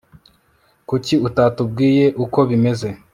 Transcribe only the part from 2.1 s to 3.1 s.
uko bimeze